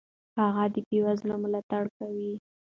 [0.39, 2.31] هغه د بېوزلو ملاتړ کاوه.